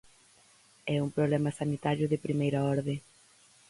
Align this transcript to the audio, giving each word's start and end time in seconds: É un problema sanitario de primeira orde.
É 0.93 0.95
un 1.05 1.09
problema 1.17 1.51
sanitario 1.59 2.05
de 2.11 2.23
primeira 2.25 2.59
orde. 2.73 2.95